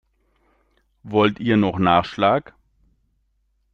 [1.03, 2.55] Wollt ihr noch Nachschlag?